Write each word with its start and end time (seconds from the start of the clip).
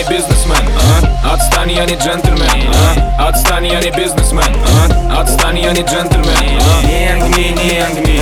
не 0.00 0.08
бизнесмен 0.08 0.56
а? 1.24 1.34
Отстань, 1.34 1.72
я 1.72 1.84
не 1.84 1.94
джентльмен 1.94 2.74
а? 3.18 3.28
Отстань, 3.28 3.66
я 3.66 3.80
не 3.80 3.90
бизнесмен 3.90 4.44
а? 5.10 5.20
Отстань, 5.20 5.58
я 5.58 5.72
не 5.72 5.82
джентльмен 5.82 6.26
а? 6.26 6.86
Не 6.86 7.12
ангми, 7.12 7.54
не 7.62 7.78
ангми 7.78 8.20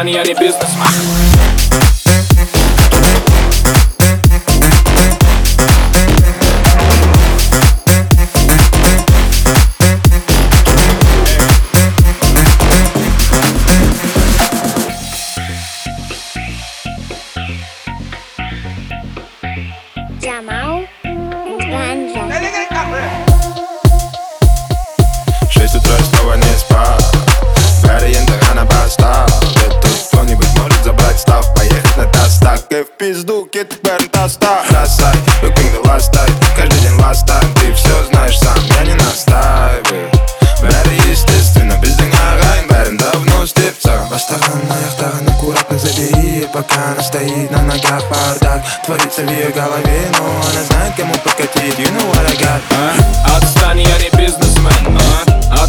Отстань, 0.00 0.14
я 0.14 0.24
не 0.24 0.32
бизнесмен 0.32 1.99
тастак 33.10 33.10
И 33.10 33.12
в 33.12 33.16
пизду 33.16 33.46
кит 33.46 33.80
берн 33.82 34.08
таста 34.08 34.62
Бросай, 34.70 35.14
looking 35.42 35.72
the 35.72 35.82
last 35.84 36.12
time 36.12 36.32
Каждый 36.56 36.80
день 36.80 36.98
last 36.98 37.26
time 37.26 37.46
Ты 37.60 37.72
все 37.74 38.04
знаешь 38.10 38.38
сам, 38.38 38.56
я 38.78 38.84
не 38.84 38.94
настаиваю. 38.94 40.10
Гарри, 40.60 41.10
естественно, 41.10 41.74
без 41.82 41.96
дыня 41.96 42.12
Барин 42.68 42.96
давно 42.96 43.46
с 43.46 43.52
типца 43.52 44.06
Бастаран 44.10 44.60
на 44.68 44.74
яхтаран 44.74 45.28
аккуратно 45.28 45.78
забери 45.78 46.46
Пока 46.52 46.92
она 46.92 47.02
стоит 47.02 47.50
на 47.50 47.62
ногах. 47.62 48.02
Бардак 48.10 48.62
Творится 48.84 49.22
в 49.22 49.30
ее 49.30 49.50
голове, 49.50 50.10
но 50.18 50.24
она 50.24 50.62
знает, 50.64 50.94
кому 50.96 51.14
подкатить 51.14 51.78
You 51.78 51.90
know 51.92 52.06
what 52.12 52.26
I 52.26 52.36
got 52.36 52.62
а? 52.70 53.36
Отстань, 53.36 53.80
я 53.80 53.98
не 53.98 54.10
бизнесмен 54.16 54.98
а? 54.98 55.59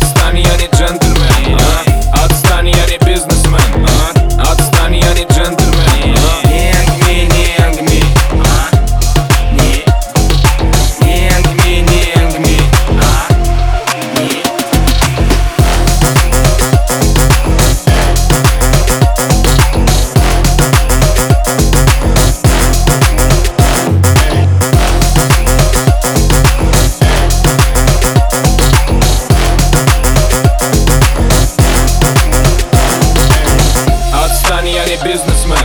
Бизнесмен 35.04 35.58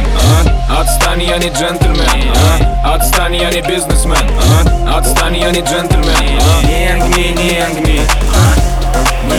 а? 0.71 0.81
Отстань, 0.81 1.23
я 1.23 1.39
не 1.39 1.49
джентльмен 1.49 2.07
а? 2.85 2.95
Отстань, 2.95 3.37
я 3.37 3.51
не 3.51 3.61
бизнесмен 3.63 4.17
а? 4.87 4.99
Отстань, 4.99 5.37
я 5.37 5.51
не 5.51 5.61
джентльмен? 5.61 6.15
Не 6.65 6.93
ангми, 6.93 7.35
не 7.37 7.59
ангми 7.59 8.01
а? 8.35 9.36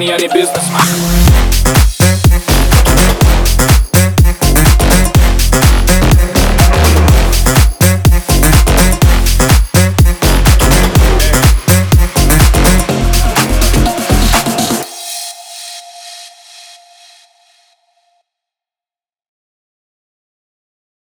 money, 0.00 0.12
I 0.12 0.16
the 0.16 0.28
business. 0.32 1.89